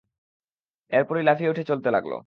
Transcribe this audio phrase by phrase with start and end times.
[0.91, 2.13] এরপরই লাফিয়ে উঠে চলতে লাগল।